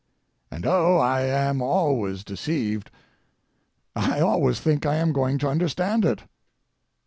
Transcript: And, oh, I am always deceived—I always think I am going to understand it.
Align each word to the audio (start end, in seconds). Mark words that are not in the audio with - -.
And, 0.49 0.65
oh, 0.65 0.97
I 0.97 1.21
am 1.25 1.61
always 1.61 2.23
deceived—I 2.23 4.19
always 4.19 4.59
think 4.59 4.83
I 4.83 4.95
am 4.95 5.13
going 5.13 5.37
to 5.37 5.47
understand 5.47 6.05
it. 6.05 6.23